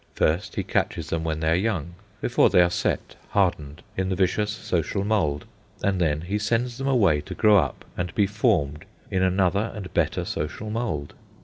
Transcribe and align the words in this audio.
First, 0.15 0.55
he 0.55 0.63
catches 0.63 1.11
them 1.11 1.23
when 1.23 1.41
they 1.41 1.49
are 1.51 1.55
young, 1.55 1.93
before 2.21 2.49
they 2.49 2.63
are 2.63 2.71
set, 2.71 3.15
hardened, 3.29 3.83
in 3.95 4.09
the 4.09 4.15
vicious 4.15 4.49
social 4.49 5.03
mould; 5.03 5.45
and 5.83 6.01
then 6.01 6.21
he 6.21 6.39
sends 6.39 6.79
them 6.79 6.87
away 6.87 7.21
to 7.21 7.35
grow 7.35 7.57
up 7.59 7.85
and 7.95 8.11
be 8.15 8.25
formed 8.25 8.85
in 9.11 9.21
another 9.21 9.71
and 9.75 9.93
better 9.93 10.25
social 10.25 10.71
mould. 10.71 11.13